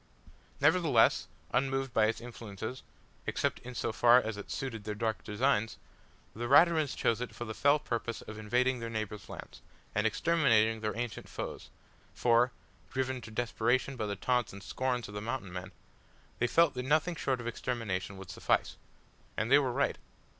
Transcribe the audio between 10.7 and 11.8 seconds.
their ancient foes;